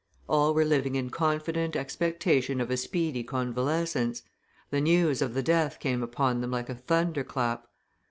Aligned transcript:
All 0.27 0.55
were 0.55 0.65
living 0.65 0.95
in 0.95 1.11
confident 1.11 1.75
expectation 1.75 2.59
of 2.59 2.71
a 2.71 2.77
speedy 2.77 3.23
convalescence; 3.23 4.23
the 4.71 4.81
news 4.81 5.21
of 5.21 5.35
the 5.35 5.43
death 5.43 5.77
came 5.79 6.01
upon 6.01 6.41
them 6.41 6.49
like 6.49 6.69
a 6.69 6.75
thunderclap. 6.75 7.67